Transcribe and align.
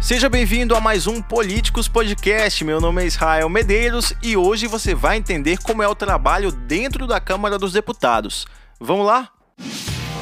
Seja 0.00 0.28
bem-vindo 0.28 0.74
a 0.74 0.80
mais 0.80 1.06
um 1.06 1.22
Políticos 1.22 1.86
Podcast. 1.86 2.64
Meu 2.64 2.80
nome 2.80 3.02
é 3.02 3.06
Israel 3.06 3.48
Medeiros 3.48 4.12
e 4.22 4.36
hoje 4.36 4.66
você 4.66 4.94
vai 4.94 5.16
entender 5.16 5.58
como 5.62 5.82
é 5.82 5.88
o 5.88 5.94
trabalho 5.94 6.50
dentro 6.50 7.06
da 7.06 7.20
Câmara 7.20 7.58
dos 7.58 7.72
Deputados. 7.72 8.44
Vamos 8.80 9.06
lá? 9.06 9.28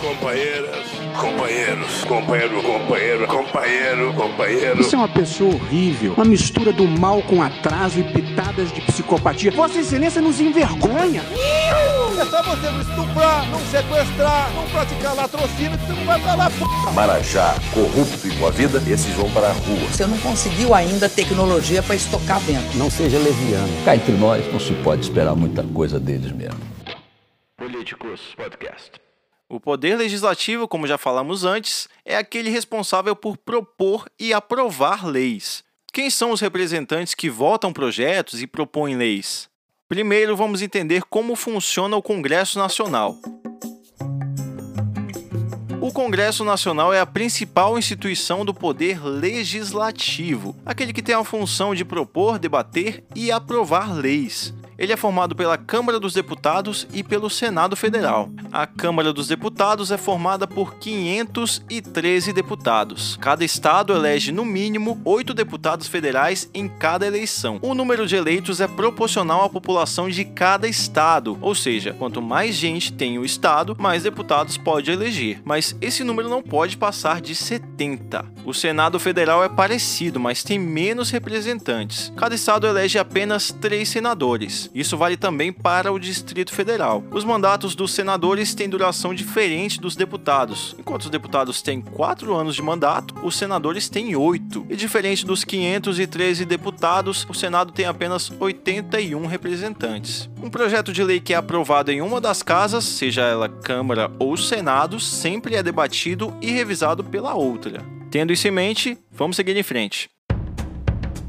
Companheiras, 0.01 0.87
companheiros, 1.19 2.05
companheiro, 2.05 2.63
companheiro, 2.63 3.27
companheiro, 3.27 4.15
companheiro. 4.15 4.77
Você 4.77 4.95
é 4.95 4.99
uma 4.99 5.09
pessoa 5.09 5.55
horrível, 5.55 6.13
uma 6.15 6.25
mistura 6.25 6.73
do 6.73 6.87
mal 6.87 7.23
com 7.23 7.43
atraso 7.43 7.99
e 7.99 8.05
pitadas 8.05 8.71
de 8.73 8.81
psicopatia. 8.83 9.51
Vossa 9.51 9.79
Excelência 9.79 10.21
nos 10.21 10.39
envergonha. 10.39 11.23
É 12.19 12.25
só 12.25 12.43
você 12.43 12.69
não 12.69 12.81
estuprar, 12.81 13.49
não 13.49 13.61
sequestrar, 13.61 14.53
não 14.53 14.69
praticar 14.71 15.15
latrocínio 15.15 15.79
que 15.79 15.87
você 15.87 15.93
não 15.93 16.05
vai 16.05 16.21
falar 16.21 16.51
p. 16.51 16.57
Marajá 16.93 17.55
corrupto 17.73 18.27
e 18.27 18.37
com 18.37 18.47
a 18.49 18.51
vida, 18.51 18.79
esses 18.91 19.15
vão 19.15 19.31
para 19.31 19.51
a 19.51 19.53
rua. 19.53 19.89
Você 19.89 20.05
não 20.05 20.19
conseguiu 20.19 20.75
ainda 20.75 21.09
tecnologia 21.09 21.81
para 21.81 21.95
estocar 21.95 22.41
vento. 22.41 22.77
Não 22.77 22.91
seja 22.91 23.19
leviano. 23.19 23.69
Cá 23.85 23.95
entre 23.95 24.11
nós, 24.15 24.45
não 24.53 24.59
se 24.59 24.73
pode 24.83 25.03
esperar 25.03 25.37
muita 25.37 25.63
coisa 25.63 26.01
deles 26.01 26.33
mesmo. 26.33 26.59
Políticos 27.57 28.35
Podcast. 28.37 28.91
O 29.49 29.61
poder 29.61 29.97
legislativo, 29.97 30.67
como 30.67 30.89
já 30.89 30.99
falamos 30.99 31.45
antes, 31.45 31.89
é 32.05 32.17
aquele 32.17 32.51
responsável 32.51 33.15
por 33.15 33.37
propor 33.37 34.07
e 34.19 34.33
aprovar 34.33 35.07
leis. 35.07 35.63
Quem 35.93 36.11
são 36.11 36.33
os 36.33 36.41
representantes 36.41 37.15
que 37.15 37.31
votam 37.31 37.73
projetos 37.73 38.43
e 38.43 38.47
propõem 38.49 38.97
leis? 38.97 39.49
Primeiro, 39.89 40.37
vamos 40.37 40.61
entender 40.61 41.05
como 41.05 41.35
funciona 41.35 41.97
o 41.97 42.03
Congresso 42.03 42.59
Nacional. 42.59 43.17
O 45.81 45.91
Congresso 45.91 46.45
Nacional 46.45 46.93
é 46.93 47.01
a 47.01 47.07
principal 47.07 47.79
instituição 47.79 48.45
do 48.45 48.53
poder 48.53 49.03
legislativo, 49.03 50.55
aquele 50.67 50.93
que 50.93 51.01
tem 51.01 51.15
a 51.15 51.25
função 51.25 51.75
de 51.75 51.87
propor, 51.87 52.39
debater 52.39 53.03
e 53.17 53.33
aprovar 53.33 53.95
leis. 53.95 54.53
Ele 54.79 54.93
é 54.93 54.97
formado 54.97 55.35
pela 55.35 55.59
Câmara 55.59 55.99
dos 55.99 56.15
Deputados 56.15 56.87
e 56.93 57.03
pelo 57.03 57.29
Senado 57.29 57.75
Federal. 57.75 58.31
A 58.53 58.65
Câmara 58.65 59.13
dos 59.13 59.27
Deputados 59.27 59.91
é 59.91 59.99
formada 59.99 60.47
por 60.47 60.77
513 60.77 62.33
deputados. 62.33 63.19
Cada 63.21 63.45
estado 63.45 63.93
elege 63.93 64.31
no 64.31 64.45
mínimo 64.45 65.01
oito 65.05 65.35
deputados 65.35 65.89
federais 65.89 66.49
em 66.55 66.69
cada 66.69 67.05
eleição. 67.05 67.59
O 67.61 67.75
número 67.75 68.07
de 68.07 68.15
eleitos 68.15 68.61
é 68.61 68.69
proporcional 68.69 69.43
à 69.43 69.49
população 69.49 70.09
de 70.09 70.25
cada 70.25 70.69
estado, 70.69 71.37
ou 71.41 71.57
seja, 71.57 71.93
quanto 71.93 72.23
mais 72.23 72.55
gente 72.55 72.93
tem 72.93 73.19
o 73.19 73.25
estado, 73.25 73.77
mais 73.81 74.05
deputados 74.05 74.57
pode 74.57 74.93
eleger. 74.93 75.43
Mas 75.45 75.77
esse 75.81 76.05
número 76.05 76.29
não 76.29 76.41
pode 76.41 76.77
passar 76.77 77.21
de 77.21 77.35
70. 77.35 78.25
O 78.45 78.55
Senado 78.55 79.01
Federal 79.01 79.43
é 79.43 79.49
parecido, 79.49 80.21
mas 80.21 80.45
tem 80.45 80.59
menos 80.59 81.11
representantes. 81.11 82.13
Cada 82.17 82.37
estado 82.37 82.67
elege 82.67 82.97
apenas 82.97 83.51
três 83.51 83.89
senadores. 83.89 84.68
Isso 84.75 84.97
vale 84.97 85.17
também 85.17 85.53
para 85.53 85.93
o 85.93 85.99
Distrito 85.99 86.53
Federal. 86.53 87.03
Os 87.11 87.25
mandatos 87.25 87.75
dos 87.75 87.93
senadores 87.93 88.55
têm 88.55 88.69
duração 88.69 89.15
diferente 89.15 89.81
dos 89.81 89.97
deputados. 89.97 90.75
Enquanto 90.79 91.03
os 91.03 91.11
deputados 91.11 91.63
têm 91.63 91.81
4 91.81 92.35
anos 92.35 92.55
de 92.55 92.63
mandato, 92.63 93.15
os 93.23 93.37
senadores 93.37 93.89
têm 93.89 94.15
8. 94.15 94.67
E 94.69 94.77
diferente 94.77 95.25
dos 95.25 95.45
513 95.45 96.45
deputados, 96.45 97.27
o 97.29 97.35
Senado 97.35 97.73
tem 97.73 97.87
apenas 97.87 98.31
81 98.39 99.27
representantes. 99.27 100.29
Um 100.43 100.51
projeto 100.51 100.93
de 100.93 101.03
lei 101.03 101.21
que 101.21 101.35
é 101.35 101.37
aprovado 101.37 101.91
em 101.91 102.01
uma 102.01 102.21
das 102.21 102.43
casas, 102.43 102.85
seja 102.85 103.23
ela 103.23 103.49
Câmara 103.49 104.11
ou 104.19 104.37
Senado, 104.37 105.01
sempre 105.01 105.55
é 105.55 105.63
debatido 105.63 106.35
e 106.41 106.51
revisado 106.51 107.03
pela 107.05 107.35
outra. 107.35 107.85
Tendo 108.11 108.33
isso 108.33 108.49
em 108.49 108.51
mente, 108.51 108.99
vamos 109.13 109.37
seguir 109.37 109.57
em 109.57 109.63
frente. 109.63 110.09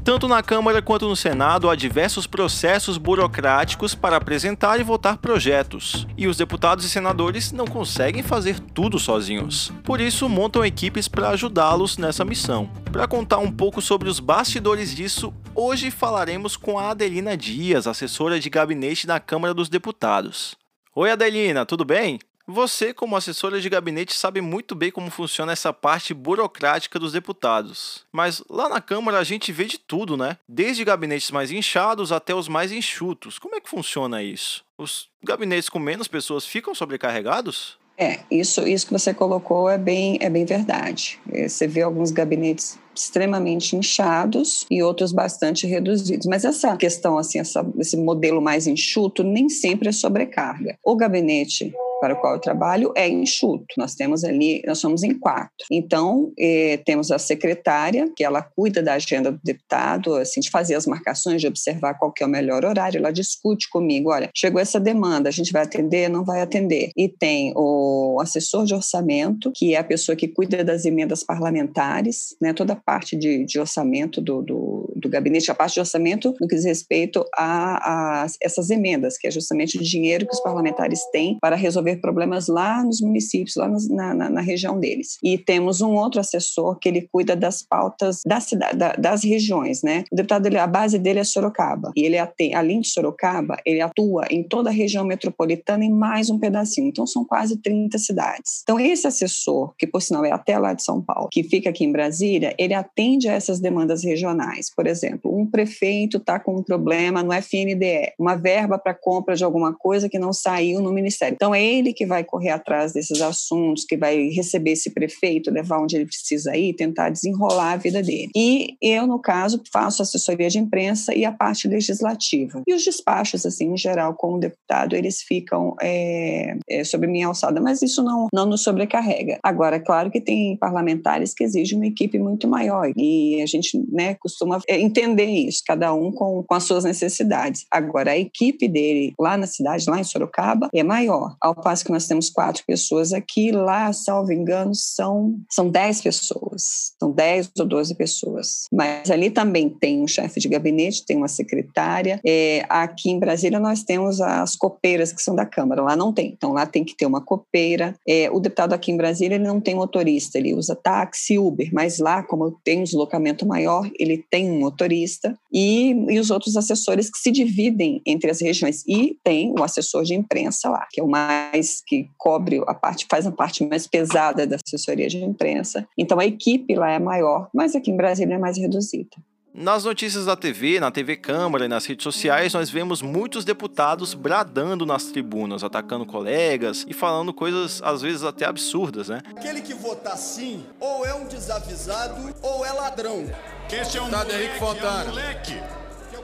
Tanto 0.02 0.26
na 0.26 0.42
Câmara 0.42 0.80
quanto 0.80 1.06
no 1.06 1.14
Senado 1.14 1.68
há 1.68 1.76
diversos 1.76 2.26
processos 2.26 2.96
burocráticos 2.96 3.94
para 3.94 4.16
apresentar 4.16 4.80
e 4.80 4.82
votar 4.82 5.18
projetos, 5.18 6.06
e 6.16 6.26
os 6.26 6.38
deputados 6.38 6.86
e 6.86 6.88
senadores 6.88 7.52
não 7.52 7.66
conseguem 7.66 8.22
fazer 8.22 8.58
tudo 8.58 8.98
sozinhos. 8.98 9.70
Por 9.84 10.00
isso, 10.00 10.26
montam 10.28 10.64
equipes 10.64 11.06
para 11.06 11.28
ajudá-los 11.28 11.98
nessa 11.98 12.24
missão. 12.24 12.70
Para 12.90 13.06
contar 13.06 13.38
um 13.38 13.52
pouco 13.52 13.82
sobre 13.82 14.08
os 14.08 14.20
bastidores 14.20 14.94
disso, 14.94 15.34
hoje 15.54 15.90
falaremos 15.90 16.56
com 16.56 16.78
a 16.78 16.90
Adelina 16.90 17.36
Dias, 17.36 17.86
assessora 17.86 18.40
de 18.40 18.48
gabinete 18.48 19.06
da 19.06 19.20
Câmara 19.20 19.52
dos 19.52 19.68
Deputados. 19.68 20.56
Oi, 20.96 21.10
Adelina, 21.10 21.66
tudo 21.66 21.84
bem? 21.84 22.18
Você, 22.50 22.92
como 22.92 23.14
assessora 23.14 23.60
de 23.60 23.68
gabinete, 23.68 24.12
sabe 24.12 24.40
muito 24.40 24.74
bem 24.74 24.90
como 24.90 25.08
funciona 25.08 25.52
essa 25.52 25.72
parte 25.72 26.12
burocrática 26.12 26.98
dos 26.98 27.12
deputados. 27.12 28.04
Mas 28.10 28.42
lá 28.50 28.68
na 28.68 28.80
Câmara 28.80 29.18
a 29.18 29.24
gente 29.24 29.52
vê 29.52 29.66
de 29.66 29.78
tudo, 29.78 30.16
né? 30.16 30.36
Desde 30.48 30.84
gabinetes 30.84 31.30
mais 31.30 31.52
inchados 31.52 32.10
até 32.10 32.34
os 32.34 32.48
mais 32.48 32.72
enxutos. 32.72 33.38
Como 33.38 33.54
é 33.54 33.60
que 33.60 33.70
funciona 33.70 34.20
isso? 34.20 34.64
Os 34.76 35.08
gabinetes 35.22 35.68
com 35.68 35.78
menos 35.78 36.08
pessoas 36.08 36.44
ficam 36.44 36.74
sobrecarregados? 36.74 37.78
É, 37.96 38.20
isso, 38.28 38.66
isso 38.66 38.86
que 38.86 38.92
você 38.92 39.14
colocou 39.14 39.70
é 39.70 39.78
bem, 39.78 40.18
é 40.20 40.28
bem 40.28 40.44
verdade. 40.44 41.20
Você 41.30 41.68
vê 41.68 41.82
alguns 41.82 42.10
gabinetes 42.10 42.78
extremamente 42.92 43.76
inchados 43.76 44.66
e 44.68 44.82
outros 44.82 45.12
bastante 45.12 45.68
reduzidos. 45.68 46.26
Mas 46.26 46.44
essa 46.44 46.76
questão, 46.76 47.16
assim, 47.16 47.38
essa, 47.38 47.64
esse 47.78 47.96
modelo 47.96 48.42
mais 48.42 48.66
enxuto, 48.66 49.22
nem 49.22 49.48
sempre 49.48 49.90
é 49.90 49.92
sobrecarga. 49.92 50.76
O 50.82 50.96
gabinete 50.96 51.72
para 52.00 52.14
o 52.14 52.20
qual 52.20 52.34
eu 52.34 52.40
trabalho 52.40 52.92
é 52.96 53.08
enxuto. 53.08 53.66
Nós 53.76 53.94
temos 53.94 54.24
ali, 54.24 54.62
nós 54.66 54.78
somos 54.78 55.02
em 55.02 55.18
quatro. 55.18 55.66
Então, 55.70 56.32
eh, 56.38 56.78
temos 56.84 57.10
a 57.10 57.18
secretária, 57.18 58.10
que 58.16 58.24
ela 58.24 58.42
cuida 58.42 58.82
da 58.82 58.94
agenda 58.94 59.30
do 59.30 59.40
deputado, 59.42 60.14
assim, 60.14 60.40
de 60.40 60.50
fazer 60.50 60.74
as 60.74 60.86
marcações, 60.86 61.40
de 61.40 61.46
observar 61.46 61.94
qual 61.94 62.12
que 62.12 62.22
é 62.22 62.26
o 62.26 62.30
melhor 62.30 62.64
horário. 62.64 62.98
Ela 62.98 63.12
discute 63.12 63.68
comigo, 63.70 64.10
olha, 64.10 64.30
chegou 64.34 64.60
essa 64.60 64.80
demanda, 64.80 65.28
a 65.28 65.32
gente 65.32 65.52
vai 65.52 65.62
atender, 65.62 66.08
não 66.08 66.24
vai 66.24 66.40
atender. 66.40 66.90
E 66.96 67.08
tem 67.08 67.52
o 67.56 68.18
assessor 68.20 68.64
de 68.64 68.74
orçamento, 68.74 69.52
que 69.54 69.74
é 69.74 69.78
a 69.78 69.84
pessoa 69.84 70.16
que 70.16 70.28
cuida 70.28 70.64
das 70.64 70.84
emendas 70.84 71.22
parlamentares, 71.22 72.36
né, 72.40 72.52
toda 72.52 72.72
a 72.72 72.76
parte 72.76 73.16
de, 73.16 73.44
de 73.44 73.58
orçamento 73.58 74.20
do, 74.20 74.42
do, 74.42 74.92
do, 74.96 75.08
gabinete, 75.08 75.50
a 75.50 75.54
parte 75.54 75.74
de 75.74 75.80
orçamento 75.80 76.34
no 76.40 76.48
que 76.48 76.54
diz 76.54 76.64
respeito 76.64 77.24
a, 77.36 78.22
a 78.22 78.26
essas 78.42 78.70
emendas, 78.70 79.18
que 79.18 79.26
é 79.26 79.30
justamente 79.30 79.76
o 79.76 79.82
dinheiro 79.82 80.26
que 80.26 80.34
os 80.34 80.40
parlamentares 80.40 81.00
têm 81.12 81.38
para 81.40 81.56
resolver 81.56 81.89
resolver 81.90 81.96
problemas 82.00 82.48
lá 82.48 82.84
nos 82.84 83.00
municípios, 83.00 83.56
lá 83.56 83.68
na, 83.68 84.14
na, 84.14 84.30
na, 84.30 84.40
região 84.40 84.78
deles. 84.78 85.18
E 85.22 85.36
temos 85.36 85.80
um 85.80 85.94
outro 85.94 86.20
assessor 86.20 86.78
que 86.78 86.88
ele 86.88 87.08
cuida 87.12 87.34
das 87.34 87.62
pautas 87.62 88.20
da 88.24 88.40
cidade, 88.40 88.76
da, 88.76 88.92
das 88.92 89.24
regiões, 89.24 89.82
né? 89.82 90.04
O 90.10 90.16
deputado, 90.16 90.46
ele, 90.46 90.58
a 90.58 90.66
base 90.66 90.98
dele 90.98 91.20
é 91.20 91.24
Sorocaba. 91.24 91.92
E 91.96 92.04
ele, 92.04 92.18
atende, 92.18 92.54
além 92.54 92.80
de 92.80 92.88
Sorocaba, 92.88 93.56
ele 93.64 93.80
atua 93.80 94.26
em 94.30 94.42
toda 94.42 94.70
a 94.70 94.72
região 94.72 95.04
metropolitana 95.04 95.84
e 95.84 95.90
mais 95.90 96.30
um 96.30 96.38
pedacinho. 96.38 96.88
Então, 96.88 97.06
são 97.06 97.24
quase 97.24 97.56
30 97.56 97.98
cidades. 97.98 98.60
Então, 98.62 98.78
esse 98.78 99.06
assessor, 99.06 99.74
que 99.78 99.86
por 99.86 100.00
sinal 100.00 100.24
é 100.24 100.32
até 100.32 100.58
lá 100.58 100.72
de 100.72 100.82
São 100.82 101.02
Paulo, 101.02 101.28
que 101.30 101.42
fica 101.42 101.70
aqui 101.70 101.84
em 101.84 101.92
Brasília, 101.92 102.54
ele 102.58 102.74
atende 102.74 103.28
a 103.28 103.32
essas 103.32 103.60
demandas 103.60 104.04
regionais. 104.04 104.70
Por 104.74 104.86
exemplo, 104.86 105.36
um 105.36 105.46
prefeito 105.46 106.18
está 106.18 106.38
com 106.38 106.56
um 106.56 106.62
problema 106.62 107.22
no 107.22 107.32
FNDE, 107.32 108.12
uma 108.18 108.36
verba 108.36 108.78
para 108.78 108.94
compra 108.94 109.34
de 109.34 109.44
alguma 109.44 109.72
coisa 109.72 110.08
que 110.08 110.18
não 110.18 110.32
saiu 110.32 110.80
no 110.80 110.92
ministério. 110.92 111.34
Então, 111.34 111.54
é 111.54 111.62
ele 111.80 111.92
que 111.92 112.06
vai 112.06 112.22
correr 112.22 112.50
atrás 112.50 112.92
desses 112.92 113.20
assuntos, 113.20 113.84
que 113.84 113.96
vai 113.96 114.28
receber 114.28 114.72
esse 114.72 114.90
prefeito, 114.90 115.50
levar 115.50 115.80
onde 115.80 115.96
ele 115.96 116.06
precisa 116.06 116.56
ir, 116.56 116.74
tentar 116.74 117.10
desenrolar 117.10 117.72
a 117.72 117.76
vida 117.76 118.02
dele. 118.02 118.30
E 118.36 118.76
eu, 118.80 119.06
no 119.06 119.18
caso, 119.18 119.62
faço 119.72 120.02
assessoria 120.02 120.48
de 120.48 120.58
imprensa 120.58 121.14
e 121.14 121.24
a 121.24 121.32
parte 121.32 121.66
legislativa. 121.66 122.62
E 122.66 122.74
os 122.74 122.84
despachos, 122.84 123.44
assim, 123.44 123.72
em 123.72 123.76
geral, 123.76 124.14
como 124.14 124.38
deputado, 124.38 124.94
eles 124.94 125.22
ficam 125.22 125.74
é, 125.80 126.56
é, 126.68 126.84
sobre 126.84 127.06
minha 127.06 127.26
alçada, 127.26 127.60
mas 127.60 127.82
isso 127.82 128.02
não, 128.02 128.28
não 128.32 128.46
nos 128.46 128.62
sobrecarrega. 128.62 129.38
Agora, 129.42 129.76
é 129.76 129.80
claro 129.80 130.10
que 130.10 130.20
tem 130.20 130.56
parlamentares 130.56 131.34
que 131.34 131.44
exigem 131.44 131.78
uma 131.78 131.86
equipe 131.86 132.18
muito 132.18 132.46
maior 132.46 132.90
e 132.96 133.40
a 133.42 133.46
gente 133.46 133.82
né, 133.90 134.14
costuma 134.14 134.60
é, 134.68 134.78
entender 134.78 135.26
isso, 135.26 135.62
cada 135.66 135.92
um 135.94 136.12
com, 136.12 136.44
com 136.46 136.54
as 136.54 136.64
suas 136.64 136.84
necessidades. 136.84 137.64
Agora, 137.70 138.12
a 138.12 138.18
equipe 138.18 138.68
dele 138.68 139.14
lá 139.18 139.36
na 139.36 139.46
cidade, 139.46 139.88
lá 139.88 139.98
em 139.98 140.04
Sorocaba, 140.04 140.68
é 140.74 140.82
maior. 140.82 141.36
Ao 141.40 141.54
que 141.82 141.90
nós 141.90 142.06
temos 142.06 142.28
quatro 142.28 142.62
pessoas 142.66 143.12
aqui, 143.12 143.52
lá, 143.52 143.92
salvo 143.92 144.32
engano, 144.32 144.74
são, 144.74 145.36
são 145.50 145.68
dez 145.68 146.00
pessoas, 146.00 146.92
são 146.98 147.10
dez 147.12 147.50
ou 147.58 147.66
doze 147.66 147.94
pessoas. 147.94 148.66
Mas 148.72 149.10
ali 149.10 149.30
também 149.30 149.68
tem 149.68 150.02
um 150.02 150.06
chefe 150.08 150.40
de 150.40 150.48
gabinete, 150.48 151.04
tem 151.06 151.16
uma 151.16 151.28
secretária. 151.28 152.20
É, 152.26 152.64
aqui 152.68 153.10
em 153.10 153.18
Brasília 153.18 153.60
nós 153.60 153.82
temos 153.82 154.20
as 154.20 154.56
copeiras 154.56 155.12
que 155.12 155.22
são 155.22 155.34
da 155.34 155.46
Câmara, 155.46 155.82
lá 155.82 155.96
não 155.96 156.12
tem. 156.12 156.32
Então 156.36 156.52
lá 156.52 156.66
tem 156.66 156.84
que 156.84 156.96
ter 156.96 157.06
uma 157.06 157.20
copeira. 157.20 157.94
É, 158.06 158.30
o 158.30 158.40
deputado 158.40 158.72
aqui 158.72 158.90
em 158.90 158.96
Brasília 158.96 159.36
ele 159.36 159.44
não 159.44 159.60
tem 159.60 159.74
motorista, 159.74 160.38
ele 160.38 160.54
usa 160.54 160.74
táxi, 160.74 161.38
Uber, 161.38 161.70
mas 161.72 161.98
lá, 161.98 162.22
como 162.22 162.58
tem 162.64 162.80
um 162.80 162.84
deslocamento 162.84 163.46
maior, 163.46 163.88
ele 163.98 164.24
tem 164.30 164.50
um 164.50 164.58
motorista 164.58 165.36
e, 165.52 165.92
e 166.08 166.18
os 166.18 166.30
outros 166.30 166.56
assessores 166.56 167.10
que 167.10 167.18
se 167.18 167.30
dividem 167.30 168.00
entre 168.06 168.30
as 168.30 168.40
regiões. 168.40 168.82
E 168.86 169.16
tem 169.22 169.52
o 169.58 169.62
assessor 169.62 170.04
de 170.04 170.14
imprensa 170.14 170.68
lá, 170.68 170.86
que 170.90 171.00
é 171.00 171.04
o 171.04 171.08
mais 171.08 171.59
faz, 171.60 171.82
que 171.86 172.10
cobre 172.16 172.62
a 172.66 172.74
parte, 172.74 173.06
faz 173.08 173.26
a 173.26 173.32
parte 173.32 173.64
mais 173.66 173.86
pesada 173.86 174.46
da 174.46 174.56
assessoria 174.56 175.08
de 175.08 175.22
imprensa. 175.22 175.86
Então 175.96 176.18
a 176.18 176.26
equipe 176.26 176.74
lá 176.74 176.90
é 176.90 176.98
maior, 176.98 177.48
mas 177.54 177.76
aqui 177.76 177.90
em 177.90 177.96
Brasília 177.96 178.34
é 178.34 178.38
mais 178.38 178.56
reduzida. 178.58 179.10
Nas 179.52 179.84
notícias 179.84 180.26
da 180.26 180.36
TV, 180.36 180.78
na 180.78 180.92
TV 180.92 181.16
Câmara 181.16 181.64
e 181.64 181.68
nas 181.68 181.84
redes 181.84 182.04
sociais, 182.04 182.54
nós 182.54 182.70
vemos 182.70 183.02
muitos 183.02 183.44
deputados 183.44 184.14
bradando 184.14 184.86
nas 184.86 185.06
tribunas, 185.06 185.64
atacando 185.64 186.06
colegas 186.06 186.86
e 186.88 186.94
falando 186.94 187.34
coisas 187.34 187.82
às 187.82 188.00
vezes 188.00 188.22
até 188.22 188.44
absurdas, 188.44 189.08
né? 189.08 189.20
Aquele 189.36 189.60
que 189.60 189.74
votar 189.74 190.16
sim, 190.16 190.64
ou 190.78 191.04
é 191.04 191.12
um 191.14 191.26
desavisado 191.26 192.32
ou 192.40 192.64
é 192.64 192.70
ladrão. 192.70 193.24
Esse 193.72 193.98
é 193.98 194.02
um 194.02 194.08
moleque, 194.08 194.34
Henrique 194.34 194.58
Fontana. 194.60 195.00
É 195.00 195.04
um 195.04 195.08
moleque. 195.08 195.80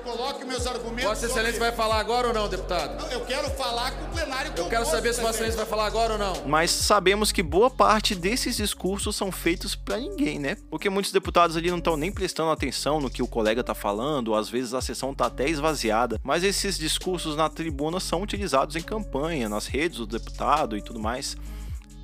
Coloco 0.06 0.47
meus 0.47 0.64
argumentos. 0.69 1.03
Vossa 1.03 1.26
Excelência 1.26 1.58
vai 1.58 1.73
falar 1.73 1.99
agora 1.99 2.29
ou 2.29 2.32
não, 2.32 2.49
deputado? 2.49 3.03
Não, 3.03 3.11
eu 3.11 3.23
quero 3.23 3.50
falar 3.50 3.91
com 3.91 4.05
o 4.05 4.08
plenário. 4.11 4.53
Eu 4.56 4.69
quero 4.69 4.87
saber 4.87 5.12
se 5.12 5.20
Vossa 5.20 5.35
Excelência 5.35 5.56
vai 5.56 5.67
falar 5.67 5.87
agora 5.87 6.12
ou 6.12 6.19
não. 6.19 6.47
Mas 6.47 6.70
sabemos 6.70 7.32
que 7.32 7.43
boa 7.43 7.69
parte 7.69 8.14
desses 8.14 8.56
discursos 8.56 9.17
são 9.17 9.32
feitos 9.32 9.75
pra 9.75 9.99
ninguém, 9.99 10.38
né? 10.38 10.56
Porque 10.70 10.88
muitos 10.88 11.11
deputados 11.11 11.56
ali 11.56 11.70
não 11.70 11.79
estão 11.79 11.97
nem 11.97 12.12
prestando 12.12 12.53
atenção 12.53 13.00
no 13.00 13.11
que 13.11 13.20
o 13.20 13.26
colega 13.26 13.64
tá 13.64 13.75
falando, 13.75 14.37
às 14.37 14.49
vezes 14.49 14.75
a 14.75 14.81
sessão 14.81 15.12
tá 15.12 15.26
até 15.26 15.50
esvaziada. 15.50 16.20
Mas 16.23 16.44
esses 16.44 16.79
discursos 16.79 17.35
na 17.35 17.49
tribuna 17.49 17.99
são 17.99 18.23
utilizados 18.23 18.76
em 18.76 18.82
campanha, 18.82 19.49
nas 19.49 19.67
redes 19.67 19.99
do 19.99 20.06
deputado 20.06 20.76
e 20.76 20.82
tudo 20.82 21.00
mais. 21.00 21.37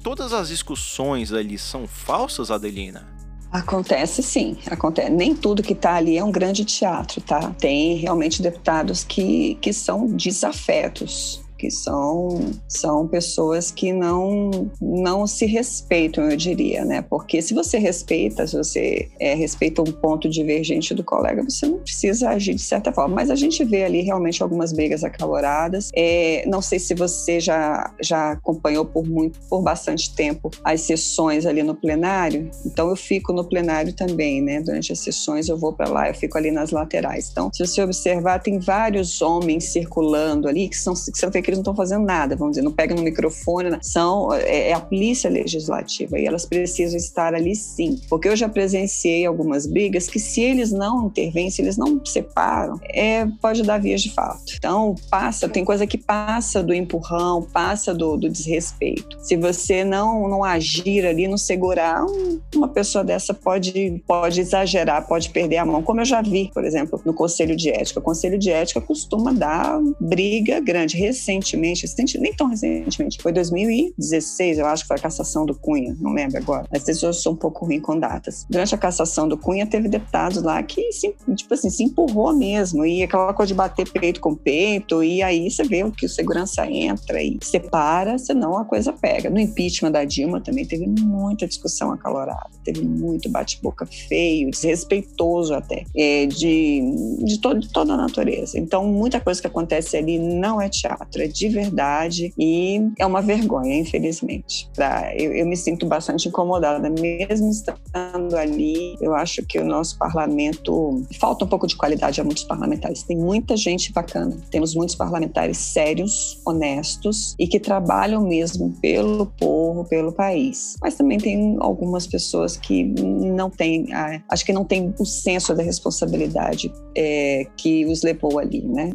Todas 0.03 0.33
as 0.33 0.49
discussões 0.49 1.33
ali 1.33 1.57
são 1.57 1.87
falsas, 1.87 2.51
Adelina? 2.51 3.22
Acontece 3.53 4.23
sim, 4.23 4.57
acontece. 4.67 5.11
Nem 5.11 5.35
tudo 5.35 5.63
que 5.63 5.75
está 5.75 5.97
ali 5.97 6.17
é 6.17 6.25
um 6.25 6.33
grande 6.33 6.65
teatro, 6.65 7.21
tá? 7.21 7.55
Tem 7.59 7.97
realmente 7.97 8.41
deputados 8.41 9.05
que, 9.05 9.57
que 9.61 9.75
são 9.75 10.07
desafetos, 10.07 11.42
que 11.63 11.71
são, 11.71 12.41
são 12.67 13.07
pessoas 13.07 13.71
que 13.71 13.93
não, 13.93 14.69
não 14.81 15.29
se 15.29 15.47
respeitam, 15.47 16.29
eu 16.29 16.37
diria, 16.37 16.85
né? 16.85 17.03
Porque 17.03 17.41
se 17.41 17.55
você 17.55 17.79
respeita, 17.79 18.45
se 18.49 18.57
você 18.57 19.09
é, 19.21 19.33
respeita 19.35 19.81
um 19.81 19.93
ponto 19.93 20.29
divergente 20.29 20.93
do 20.93 21.05
colega, 21.05 21.41
você 21.41 21.69
não 21.69 21.79
precisa 21.79 22.31
agir 22.31 22.55
de 22.55 22.63
certa 22.63 22.93
forma. 22.93 23.15
Mas 23.15 23.31
a 23.31 23.37
gente 23.37 23.63
vê 23.65 23.85
ali 23.85 24.01
realmente 24.01 24.43
algumas 24.43 24.73
brigas 24.73 25.05
acaloradas. 25.05 25.91
É, 25.95 26.45
não 26.49 26.61
sei 26.61 26.81
se 26.81 26.97
você 26.97 27.39
já, 27.39 27.95
já 28.03 28.33
acompanhou 28.33 28.85
por 28.85 29.07
muito, 29.07 29.39
por 29.49 29.63
bastante 29.63 30.13
tempo 30.17 30.51
as 30.65 30.81
sessões 30.81 31.47
ali 31.47 31.63
no 31.63 31.77
plenário. 31.77 32.51
Então 32.67 32.91
eu 32.91 32.97
fico 32.97 33.33
no 33.33 33.45
plenário 33.45 33.93
também, 33.93 34.43
né? 34.43 34.61
Durante 34.61 34.93
as 34.93 34.99
sessões 34.99 35.49
eu 35.49 35.57
vou 35.57 35.73
para 35.73 35.89
lá, 35.89 36.09
eu 36.09 36.15
fico 36.15 36.37
ali 36.37 36.51
nas 36.51 36.73
laterais. 36.73 37.29
Então, 37.31 37.53
se 37.55 37.65
você 37.65 37.85
observar, 37.85 38.41
tem 38.41 38.59
vários 38.59 39.23
homens 39.23 39.67
circulando 39.67 40.49
ali 40.49 40.69
que 40.69 40.77
são 40.77 40.93
que 40.93 41.52
que 41.52 41.52
eles 41.53 41.59
não 41.59 41.63
estão 41.63 41.75
fazendo 41.75 42.05
nada, 42.05 42.37
vamos 42.37 42.53
dizer, 42.53 42.63
não 42.63 42.73
pegam 42.73 42.97
no 42.97 43.03
microfone, 43.03 43.71
né? 43.71 43.79
são 43.83 44.33
é, 44.33 44.71
é, 44.71 44.73
a 44.73 44.81
polícia 44.81 45.31
legislativa 45.31 46.19
e 46.19 46.27
elas 46.27 46.45
precisam 46.45 46.97
estar 46.97 47.35
ali 47.35 47.55
sim, 47.55 48.01
porque 48.09 48.29
eu 48.29 48.37
já 48.37 48.49
presenciei 48.49 49.25
algumas 49.27 49.67
brigas 49.67 50.09
que 50.09 50.19
se 50.19 50.41
eles 50.41 50.73
não 50.73 51.07
intervêm, 51.07 51.51
se 51.51 51.63
eles 51.63 51.77
não 51.77 52.05
separam, 52.05 52.79
é, 52.85 53.27
pode 53.41 53.63
dar 53.63 53.79
vias 53.79 54.03
de 54.03 54.13
fato. 54.13 54.55
Então 54.57 54.95
passa, 55.11 55.49
tem 55.49 55.65
coisa 55.65 55.87
que 55.87 55.99
passa 55.99 56.63
do 56.63 56.73
empurrão, 56.73 57.43
passa 57.43 57.95
do, 57.95 58.17
do 58.17 58.29
desrespeito. 58.29 59.19
Se 59.23 59.37
você 59.37 59.85
não 59.85 60.29
não 60.29 60.45
agir 60.45 61.05
ali, 61.07 61.29
não 61.29 61.37
segurar, 61.37 62.05
um, 62.05 62.41
uma 62.55 62.69
pessoa 62.69 63.05
dessa 63.05 63.35
pode 63.35 64.03
pode 64.07 64.41
exagerar, 64.41 65.07
pode 65.07 65.31
perder 65.31 65.59
a 65.59 65.67
mão, 65.67 65.83
como 65.83 66.01
eu 66.01 66.05
já 66.05 66.23
vi, 66.23 66.51
por 66.53 66.65
exemplo, 66.65 67.01
no 67.05 67.13
Conselho 67.13 67.57
de 67.57 67.71
Ética. 67.71 68.01
O 68.01 68.03
Conselho 68.03 68.39
de 68.39 68.51
Ética 68.51 68.81
costuma 68.81 69.33
dar 69.33 69.81
briga 70.01 70.61
grande. 70.61 70.97
Recentemente, 71.43 72.19
nem 72.19 72.33
tão 72.33 72.49
recentemente, 72.49 73.19
foi 73.21 73.33
2016, 73.33 74.59
eu 74.59 74.67
acho 74.67 74.85
que 74.85 74.89
foi 74.89 74.97
a 74.97 75.01
cassação 75.01 75.45
do 75.45 75.55
Cunha, 75.55 75.97
não 76.01 76.13
lembro 76.13 76.39
agora. 76.39 76.67
Mas 76.71 76.87
eu 77.03 77.13
sou 77.13 77.33
um 77.33 77.37
pouco 77.37 77.67
ruim 77.67 77.81
com 77.81 77.99
datas. 77.99 78.47
Durante 78.49 78.75
a 78.75 78.79
cassação 78.79 79.29
do 79.29 79.37
Cunha, 79.37 79.67
teve 79.67 79.89
deputados 79.89 80.43
lá 80.43 80.63
que, 80.63 80.93
se, 80.93 81.15
tipo 81.35 81.55
assim, 81.55 81.71
se 81.71 81.83
empurrou 81.85 82.35
mesmo, 82.35 82.85
e 82.85 83.03
aquela 83.03 83.35
coisa 83.35 83.49
de 83.49 83.55
bater 83.55 83.91
peito 83.91 84.21
com 84.21 84.35
peito, 84.35 85.03
e 85.03 85.23
aí 85.23 85.51
você 85.51 85.65
vê 85.65 85.83
que 85.91 86.07
o 86.07 86.09
segurança 86.09 86.67
entra 86.67 87.23
e 87.23 87.39
separa, 87.43 88.19
senão 88.19 88.57
a 88.57 88.65
coisa 88.65 88.93
pega. 88.93 89.29
No 89.29 89.41
impeachment 89.41 89.93
da 89.93 90.05
Dilma 90.05 90.41
também 90.41 90.65
teve 90.65 90.87
muita 90.87 91.47
discussão 91.47 91.93
acalorada, 91.93 92.51
teve 92.65 92.85
muito 92.85 93.29
bate-boca 93.29 93.87
feio, 93.87 94.51
desrespeitoso 94.51 95.55
até, 95.55 95.85
é, 95.97 96.27
de, 96.27 96.83
de, 97.25 97.39
to 97.39 97.59
de 97.59 97.69
toda 97.69 97.95
a 97.95 97.97
natureza. 97.97 98.59
Então, 98.59 98.87
muita 98.87 99.21
coisa 99.21 99.41
que 99.41 99.47
acontece 99.47 99.97
ali 99.97 100.19
não 100.19 100.61
é 100.61 100.69
teatro, 100.69 101.22
de 101.29 101.49
verdade 101.49 102.33
e 102.39 102.81
é 102.99 103.07
uma 103.07 103.23
vergonha, 103.23 103.77
infelizmente. 103.77 104.69
Pra, 104.75 105.13
eu, 105.17 105.33
eu 105.33 105.47
me 105.47 105.57
sinto 105.57 105.87
bastante 105.87 106.29
incomodada, 106.29 106.89
mesmo 106.91 107.51
estando 107.51 108.37
ali. 108.37 108.97
Eu 109.01 109.15
acho 109.15 109.45
que 109.45 109.59
o 109.59 109.65
nosso 109.65 109.99
parlamento 109.99 111.03
falta 111.19 111.45
um 111.45 111.49
pouco 111.49 111.67
de 111.67 111.77
qualidade 111.77 112.21
a 112.21 112.25
muitos 112.25 112.45
parlamentares. 112.45 113.03
Tem 113.03 113.17
muita 113.17 113.57
gente 113.57 113.93
bacana, 113.93 114.37
temos 114.51 114.75
muitos 114.75 114.95
parlamentares 114.95 115.59
sérios, 115.59 116.41
honestos 116.47 117.35
e 117.39 117.47
que 117.47 117.59
trabalham 117.59 118.23
mesmo 118.23 118.75
pelo 118.81 119.27
povo, 119.27 119.85
pelo 119.85 120.13
país. 120.13 120.77
Mas 120.81 120.95
também 120.95 121.19
tem 121.19 121.57
algumas 121.61 122.07
pessoas 122.07 122.57
que 122.57 122.85
não 122.85 123.51
têm, 123.51 123.87
acho 124.29 124.45
que 124.45 124.53
não 124.53 124.65
têm 124.65 124.95
o 124.99 125.05
senso 125.05 125.55
da 125.55 125.63
responsabilidade 125.63 126.73
é, 126.97 127.47
que 127.57 127.85
os 127.87 128.03
levou 128.03 128.39
ali, 128.39 128.63
né? 128.63 128.91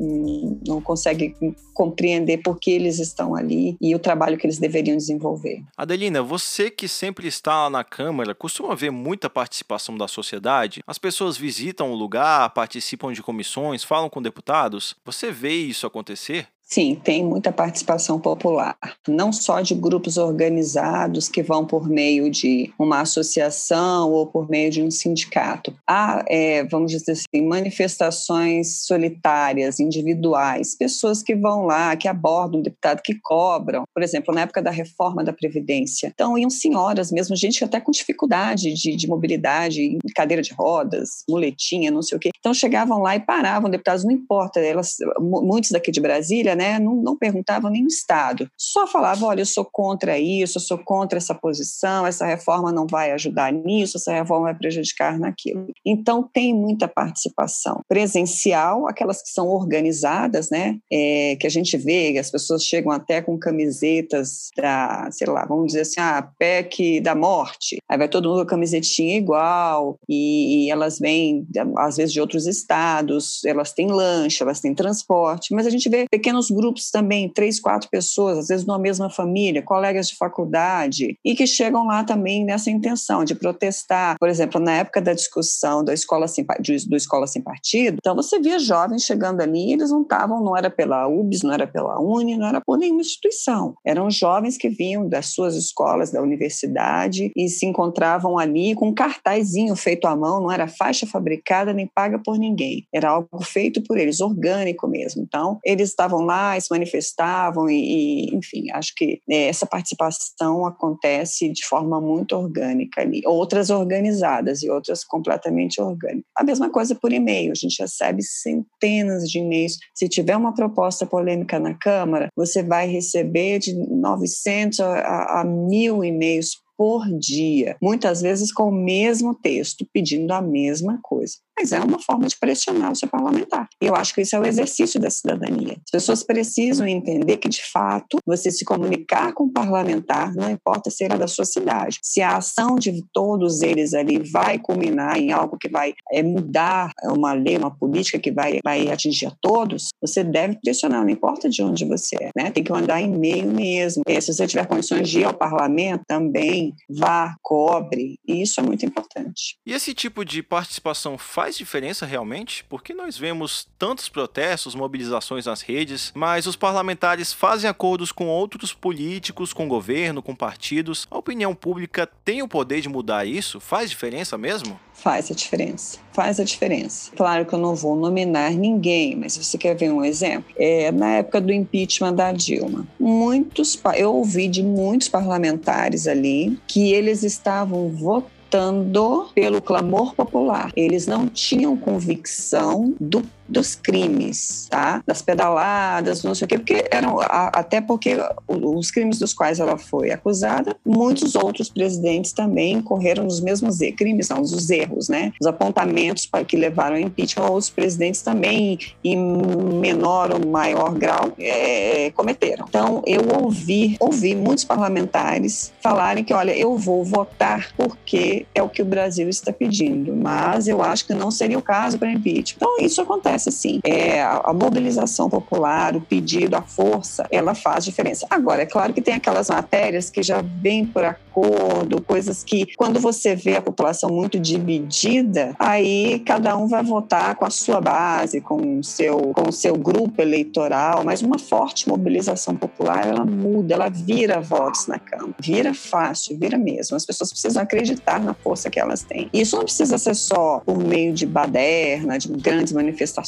Não 0.67 0.81
consegue 0.81 1.35
compreender 1.77 2.39
por 2.39 2.59
que 2.59 2.71
eles 2.71 2.97
estão 2.97 3.35
ali 3.35 3.77
e 3.79 3.93
o 3.93 3.99
trabalho 3.99 4.35
que 4.35 4.47
eles 4.47 4.57
deveriam 4.57 4.97
desenvolver. 4.97 5.63
Adelina, 5.77 6.23
você 6.23 6.71
que 6.71 6.87
sempre 6.87 7.27
está 7.27 7.65
lá 7.65 7.69
na 7.69 7.83
Câmara, 7.83 8.33
costuma 8.33 8.73
ver 8.73 8.89
muita 8.89 9.29
participação 9.29 9.95
da 9.95 10.07
sociedade? 10.07 10.81
As 10.87 10.97
pessoas 10.97 11.37
visitam 11.37 11.91
o 11.91 11.95
lugar, 11.95 12.49
participam 12.49 13.13
de 13.13 13.21
comissões, 13.21 13.83
falam 13.83 14.09
com 14.09 14.19
deputados? 14.19 14.95
Você 15.05 15.31
vê 15.31 15.53
isso 15.53 15.85
acontecer? 15.85 16.47
Sim, 16.69 16.99
tem 17.01 17.23
muita 17.23 17.49
participação 17.49 18.19
popular, 18.19 18.77
não 19.07 19.31
só 19.31 19.61
de 19.61 19.73
grupos 19.73 20.17
organizados 20.17 21.29
que 21.29 21.41
vão 21.41 21.65
por 21.65 21.87
meio 21.87 22.29
de 22.29 22.73
uma 22.77 22.99
associação 22.99 24.11
ou 24.11 24.27
por 24.27 24.49
meio 24.49 24.69
de 24.69 24.83
um 24.83 24.91
sindicato. 24.91 25.73
Há, 25.87 26.25
é, 26.27 26.65
vamos 26.65 26.91
dizer 26.91 27.13
assim, 27.13 27.47
manifestações 27.47 28.85
solitárias, 28.85 29.79
individuais, 29.79 30.75
pessoas 30.75 31.23
que 31.23 31.33
vão 31.33 31.65
lá, 31.65 31.95
que 31.95 32.05
abordam 32.05 32.59
o 32.59 32.63
deputado, 32.63 33.01
que 33.01 33.15
cobram. 33.15 33.83
Por 33.93 34.03
exemplo, 34.03 34.35
na 34.35 34.41
época 34.41 34.61
da 34.61 34.69
reforma 34.69 35.23
da 35.23 35.31
Previdência. 35.31 36.11
Então, 36.13 36.37
iam 36.37 36.49
senhoras 36.49 37.13
mesmo, 37.13 37.33
gente 37.33 37.63
até 37.63 37.79
com 37.79 37.91
dificuldade 37.91 38.73
de, 38.73 38.93
de 38.93 39.07
mobilidade, 39.07 39.97
cadeira 40.13 40.41
de 40.41 40.53
rodas, 40.53 41.23
muletinha, 41.29 41.89
não 41.89 42.01
sei 42.01 42.17
o 42.17 42.19
quê. 42.19 42.29
Então, 42.37 42.53
chegavam 42.53 43.01
lá 43.01 43.15
e 43.15 43.21
paravam, 43.21 43.69
deputados, 43.69 44.03
não 44.03 44.11
importa, 44.11 44.59
elas, 44.59 44.97
muitos 45.17 45.71
daqui 45.71 45.91
de 45.91 46.01
Brasília, 46.01 46.56
né, 46.57 46.79
não, 46.79 46.95
não 46.95 47.15
perguntavam 47.15 47.71
nem 47.71 47.83
o 47.83 47.87
Estado, 47.87 48.49
só 48.57 48.87
falavam: 48.87 49.29
olha, 49.29 49.41
eu 49.41 49.45
sou 49.45 49.63
contra 49.63 50.19
isso, 50.19 50.57
eu 50.57 50.61
sou 50.61 50.77
contra 50.77 51.17
essa 51.17 51.33
posição, 51.33 52.05
essa 52.05 52.25
reforma 52.25 52.71
não 52.71 52.85
vai 52.85 53.11
ajudar 53.11 53.53
nisso, 53.53 53.97
essa 53.97 54.11
reforma 54.11 54.45
vai 54.45 54.55
prejudicar 54.55 55.19
naquilo. 55.19 55.67
Então, 55.85 56.23
tem 56.23 56.53
muita 56.53 56.87
participação 56.87 57.81
presencial, 57.87 58.87
aquelas 58.87 59.21
que 59.21 59.29
são 59.29 59.47
organizadas, 59.47 60.49
né, 60.49 60.77
é, 60.91 61.35
que 61.39 61.47
a 61.47 61.49
gente 61.49 61.77
vê, 61.77 62.17
as 62.17 62.31
pessoas 62.31 62.63
chegam 62.63 62.91
até 62.91 63.21
com 63.21 63.37
camisetas 63.37 64.49
da, 64.55 65.09
sei 65.11 65.27
lá, 65.27 65.45
vamos 65.45 65.67
dizer 65.67 65.81
assim, 65.81 65.99
a 65.99 66.17
ah, 66.17 66.21
PEC 66.21 66.99
da 67.01 67.13
morte, 67.13 67.77
aí 67.89 67.97
vai 67.97 68.09
todo 68.09 68.29
mundo 68.29 68.37
com 68.37 68.43
a 68.43 68.47
camisetinha 68.47 69.17
igual, 69.17 69.97
e, 70.09 70.65
e 70.65 70.71
elas 70.71 70.99
vêm, 70.99 71.45
às 71.77 71.97
vezes, 71.97 72.13
de 72.13 72.21
outros 72.21 72.47
estados, 72.47 73.43
elas 73.45 73.71
têm 73.73 73.87
lanche, 73.87 74.41
elas 74.41 74.59
têm 74.59 74.73
transporte, 74.73 75.53
mas 75.53 75.67
a 75.67 75.69
gente 75.69 75.87
vê 75.89 76.05
pequenos 76.09 76.46
pequenos 76.47 76.51
grupos 76.51 76.89
também, 76.89 77.29
três, 77.29 77.59
quatro 77.59 77.89
pessoas, 77.89 78.37
às 78.37 78.47
vezes 78.47 78.65
numa 78.65 78.79
mesma 78.79 79.09
família, 79.09 79.61
colegas 79.61 80.09
de 80.09 80.15
faculdade, 80.15 81.17
e 81.23 81.35
que 81.35 81.45
chegam 81.45 81.85
lá 81.85 82.03
também 82.03 82.45
nessa 82.45 82.69
intenção 82.69 83.23
de 83.23 83.35
protestar. 83.35 84.17
Por 84.19 84.29
exemplo, 84.29 84.59
na 84.59 84.73
época 84.73 85.01
da 85.01 85.13
discussão 85.13 85.83
da 85.83 85.93
escola 85.93 86.27
sem, 86.27 86.45
do 86.87 86.95
Escola 86.95 87.27
Sem 87.27 87.41
Partido, 87.41 87.97
então 87.99 88.15
você 88.15 88.39
via 88.39 88.59
jovens 88.59 89.03
chegando 89.03 89.41
ali, 89.41 89.73
eles 89.73 89.91
não 89.91 90.01
estavam, 90.01 90.43
não 90.43 90.55
era 90.55 90.69
pela 90.69 91.07
UBS, 91.07 91.43
não 91.43 91.53
era 91.53 91.67
pela 91.67 91.99
Uni, 91.99 92.37
não 92.37 92.47
era 92.47 92.61
por 92.61 92.77
nenhuma 92.77 93.01
instituição. 93.01 93.75
Eram 93.85 94.09
jovens 94.09 94.57
que 94.57 94.69
vinham 94.69 95.07
das 95.07 95.27
suas 95.27 95.55
escolas, 95.55 96.11
da 96.11 96.21
universidade, 96.21 97.31
e 97.35 97.49
se 97.49 97.65
encontravam 97.65 98.37
ali 98.37 98.75
com 98.75 98.89
um 98.89 98.93
cartazinho 98.93 99.75
feito 99.75 100.07
à 100.07 100.15
mão, 100.15 100.41
não 100.41 100.51
era 100.51 100.67
faixa 100.67 101.05
fabricada 101.05 101.73
nem 101.73 101.87
paga 101.87 102.19
por 102.19 102.37
ninguém. 102.37 102.85
Era 102.93 103.09
algo 103.09 103.43
feito 103.43 103.81
por 103.83 103.97
eles, 103.97 104.19
orgânico 104.19 104.87
mesmo. 104.87 105.21
Então, 105.21 105.59
eles 105.63 105.89
estavam 105.89 106.21
lá 106.21 106.36
se 106.59 106.67
manifestavam, 106.71 107.69
e, 107.69 108.29
e 108.29 108.35
enfim, 108.35 108.69
acho 108.71 108.93
que 108.95 109.19
é, 109.29 109.47
essa 109.47 109.65
participação 109.65 110.65
acontece 110.65 111.49
de 111.49 111.65
forma 111.65 111.99
muito 111.99 112.35
orgânica 112.35 113.01
ali. 113.01 113.21
Outras 113.25 113.69
organizadas 113.69 114.63
e 114.63 114.69
outras 114.69 115.03
completamente 115.03 115.81
orgânicas. 115.81 116.25
A 116.37 116.43
mesma 116.43 116.69
coisa 116.69 116.95
por 116.95 117.11
e-mail, 117.11 117.51
a 117.51 117.55
gente 117.55 117.81
recebe 117.81 118.21
centenas 118.23 119.29
de 119.29 119.39
e-mails. 119.39 119.77
Se 119.95 120.07
tiver 120.07 120.35
uma 120.35 120.53
proposta 120.53 121.05
polêmica 121.05 121.59
na 121.59 121.73
Câmara, 121.73 122.29
você 122.35 122.63
vai 122.63 122.87
receber 122.87 123.59
de 123.59 123.73
900 123.73 124.79
a, 124.79 125.41
a 125.41 125.43
mil 125.43 126.03
e-mails 126.03 126.51
por 126.77 127.07
dia, 127.17 127.75
muitas 127.81 128.21
vezes 128.21 128.53
com 128.53 128.69
o 128.69 128.71
mesmo 128.71 129.33
texto, 129.33 129.87
pedindo 129.91 130.31
a 130.31 130.41
mesma 130.41 130.99
coisa 131.01 131.37
mas 131.57 131.71
é 131.71 131.79
uma 131.79 131.99
forma 131.99 132.27
de 132.27 132.37
pressionar 132.37 132.91
o 132.91 132.95
seu 132.95 133.07
parlamentar. 133.07 133.67
Eu 133.81 133.95
acho 133.95 134.13
que 134.13 134.21
isso 134.21 134.35
é 134.35 134.39
o 134.39 134.45
exercício 134.45 134.99
da 134.99 135.09
cidadania. 135.09 135.77
As 135.85 135.91
pessoas 135.91 136.23
precisam 136.23 136.87
entender 136.87 137.37
que, 137.37 137.49
de 137.49 137.63
fato, 137.71 138.19
você 138.25 138.51
se 138.51 138.63
comunicar 138.63 139.33
com 139.33 139.45
o 139.45 139.51
parlamentar, 139.51 140.33
não 140.35 140.49
importa 140.49 140.91
se 140.91 141.03
era 141.03 141.17
da 141.17 141.27
sua 141.27 141.45
cidade, 141.45 141.99
se 142.03 142.21
a 142.21 142.37
ação 142.37 142.75
de 142.75 143.03
todos 143.11 143.61
eles 143.61 143.93
ali 143.93 144.19
vai 144.19 144.59
culminar 144.59 145.17
em 145.17 145.31
algo 145.31 145.57
que 145.57 145.69
vai 145.69 145.93
é, 146.11 146.21
mudar 146.21 146.91
uma 147.03 147.33
lei, 147.33 147.57
uma 147.57 147.75
política 147.75 148.19
que 148.19 148.31
vai, 148.31 148.59
vai 148.63 148.89
atingir 148.89 149.27
a 149.27 149.33
todos, 149.41 149.89
você 150.01 150.23
deve 150.23 150.59
pressionar, 150.61 151.01
não 151.01 151.09
importa 151.09 151.49
de 151.49 151.63
onde 151.63 151.85
você 151.85 152.15
é, 152.21 152.29
né? 152.35 152.51
Tem 152.51 152.63
que 152.63 152.71
mandar 152.71 153.01
e-mail 153.01 153.47
mesmo. 153.47 154.03
E 154.07 154.21
se 154.21 154.33
você 154.33 154.45
tiver 154.45 154.67
condições 154.67 155.09
de 155.09 155.21
ir 155.21 155.23
ao 155.23 155.33
parlamento, 155.33 156.03
também 156.07 156.73
vá, 156.89 157.35
cobre. 157.41 158.19
E 158.27 158.41
isso 158.41 158.59
é 158.59 158.63
muito 158.63 158.85
importante. 158.85 159.57
E 159.65 159.73
esse 159.73 159.93
tipo 159.93 160.23
de 160.23 160.43
participação 160.43 161.17
faz 161.17 161.46
faz 161.47 161.55
diferença 161.55 162.05
realmente? 162.05 162.65
Porque 162.67 162.93
nós 162.93 163.17
vemos 163.17 163.69
tantos 163.79 164.09
protestos, 164.09 164.75
mobilizações 164.75 165.45
nas 165.45 165.61
redes, 165.61 166.11
mas 166.13 166.45
os 166.45 166.57
parlamentares 166.57 167.31
fazem 167.31 167.69
acordos 167.69 168.11
com 168.11 168.27
outros 168.27 168.73
políticos, 168.73 169.53
com 169.53 169.65
governo, 169.65 170.21
com 170.21 170.35
partidos. 170.35 171.07
A 171.09 171.17
opinião 171.17 171.55
pública 171.55 172.05
tem 172.25 172.41
o 172.41 172.49
poder 172.49 172.81
de 172.81 172.89
mudar 172.89 173.23
isso? 173.23 173.61
Faz 173.61 173.89
diferença 173.89 174.37
mesmo? 174.37 174.77
Faz 174.93 175.31
a 175.31 175.33
diferença, 175.33 175.99
faz 176.11 176.37
a 176.37 176.43
diferença. 176.43 177.11
Claro 177.15 177.45
que 177.45 177.53
eu 177.53 177.59
não 177.59 177.75
vou 177.75 177.95
nominar 177.95 178.51
ninguém, 178.51 179.15
mas 179.15 179.37
você 179.37 179.57
quer 179.57 179.73
ver 179.73 179.89
um 179.89 180.03
exemplo, 180.03 180.53
é, 180.57 180.91
na 180.91 181.11
época 181.17 181.39
do 181.39 181.53
impeachment 181.53 182.13
da 182.13 182.33
Dilma, 182.33 182.85
muitos, 182.99 183.79
eu 183.95 184.13
ouvi 184.13 184.49
de 184.49 184.61
muitos 184.61 185.07
parlamentares 185.07 186.07
ali 186.07 186.59
que 186.67 186.91
eles 186.91 187.23
estavam 187.23 187.89
votando 187.89 188.36
votando 188.57 189.29
pelo 189.35 189.61
clamor 189.61 190.15
popular. 190.15 190.71
Eles 190.75 191.05
não 191.05 191.27
tinham 191.27 191.77
convicção 191.77 192.95
do 192.99 193.21
dos 193.47 193.75
crimes, 193.75 194.67
tá? 194.69 195.01
Das 195.05 195.21
pedaladas, 195.21 196.23
não 196.23 196.35
sei 196.35 196.45
o 196.45 196.47
quê, 196.47 196.57
porque 196.57 196.85
eram 196.91 197.17
até 197.19 197.81
porque 197.81 198.17
os 198.47 198.91
crimes 198.91 199.19
dos 199.19 199.33
quais 199.33 199.59
ela 199.59 199.77
foi 199.77 200.11
acusada, 200.11 200.75
muitos 200.85 201.35
outros 201.35 201.69
presidentes 201.69 202.31
também 202.31 202.81
correram 202.81 203.23
nos 203.23 203.41
mesmos 203.41 203.81
erros, 203.81 203.97
crimes, 203.97 204.29
não, 204.29 204.41
os 204.41 204.69
erros, 204.69 205.09
né? 205.09 205.31
Os 205.39 205.47
apontamentos 205.47 206.25
para 206.25 206.43
que 206.43 206.57
levaram 206.57 206.95
ao 206.95 207.01
impeachment, 207.01 207.45
outros 207.45 207.69
presidentes 207.69 208.21
também, 208.21 208.79
em 209.03 209.17
menor 209.17 210.31
ou 210.31 210.45
maior 210.45 210.93
grau, 210.93 211.31
é, 211.39 212.11
cometeram. 212.11 212.65
Então, 212.67 213.01
eu 213.05 213.21
ouvi, 213.41 213.95
ouvi 213.99 214.35
muitos 214.35 214.63
parlamentares 214.63 215.73
falarem 215.81 216.23
que, 216.23 216.33
olha, 216.33 216.55
eu 216.55 216.77
vou 216.77 217.03
votar 217.03 217.71
porque 217.75 218.45
é 218.53 218.61
o 218.61 218.69
que 218.69 218.81
o 218.81 218.85
Brasil 218.85 219.29
está 219.29 219.51
pedindo, 219.51 220.15
mas 220.15 220.67
eu 220.67 220.81
acho 220.81 221.05
que 221.05 221.13
não 221.13 221.31
seria 221.31 221.57
o 221.57 221.61
caso 221.61 221.97
para 221.97 222.11
impeachment. 222.11 222.57
Então, 222.57 222.77
isso 222.79 223.01
acontece 223.01 223.36
acontece 223.37 223.51
sim. 223.51 223.79
É, 223.83 224.21
a 224.21 224.51
mobilização 224.53 225.29
popular, 225.29 225.95
o 225.95 226.01
pedido, 226.01 226.55
a 226.55 226.61
força, 226.61 227.25
ela 227.31 227.53
faz 227.53 227.85
diferença. 227.85 228.25
Agora, 228.29 228.63
é 228.63 228.65
claro 228.65 228.93
que 228.93 229.01
tem 229.01 229.13
aquelas 229.13 229.49
matérias 229.49 230.09
que 230.09 230.23
já 230.23 230.41
vêm 230.41 230.85
por 230.85 231.05
acordo, 231.05 232.01
coisas 232.01 232.43
que, 232.43 232.75
quando 232.75 232.99
você 232.99 233.35
vê 233.35 233.57
a 233.57 233.61
população 233.61 234.09
muito 234.09 234.39
dividida, 234.39 235.55
aí 235.59 236.19
cada 236.25 236.57
um 236.57 236.67
vai 236.67 236.83
votar 236.83 237.35
com 237.35 237.45
a 237.45 237.49
sua 237.49 237.79
base, 237.79 238.41
com 238.41 238.79
o 238.79 238.83
seu, 238.83 239.17
com 239.33 239.49
o 239.49 239.51
seu 239.51 239.75
grupo 239.75 240.21
eleitoral, 240.21 241.03
mas 241.03 241.21
uma 241.21 241.37
forte 241.37 241.87
mobilização 241.87 242.55
popular, 242.55 243.07
ela 243.07 243.25
muda, 243.25 243.75
ela 243.75 243.89
vira 243.89 244.41
votos 244.41 244.87
na 244.87 244.97
Câmara. 244.97 245.35
Vira 245.39 245.73
fácil, 245.73 246.37
vira 246.37 246.57
mesmo. 246.57 246.97
As 246.97 247.05
pessoas 247.05 247.31
precisam 247.31 247.61
acreditar 247.61 248.19
na 248.19 248.33
força 248.33 248.69
que 248.69 248.79
elas 248.79 249.03
têm. 249.03 249.29
Isso 249.31 249.55
não 249.55 249.63
precisa 249.63 249.97
ser 249.97 250.15
só 250.15 250.61
por 250.65 250.77
meio 250.77 251.13
de 251.13 251.25
baderna, 251.25 252.17
de 252.17 252.27
grandes 252.29 252.73
manifestações 252.73 253.26